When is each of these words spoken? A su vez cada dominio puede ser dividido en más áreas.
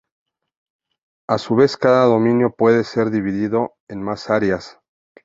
A 1.29 1.37
su 1.37 1.55
vez 1.55 1.77
cada 1.77 2.05
dominio 2.05 2.55
puede 2.55 2.83
ser 2.85 3.11
dividido 3.11 3.75
en 3.87 4.01
más 4.01 4.31
áreas. 4.31 4.79